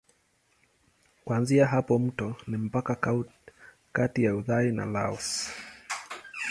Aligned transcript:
Kuanzia 1.25 1.67
hapa 1.67 1.99
mto 1.99 2.35
ni 2.47 2.57
mpaka 2.57 3.23
kati 3.91 4.23
ya 4.23 4.35
Uthai 4.35 4.71
na 4.71 4.85
Laos. 4.85 5.51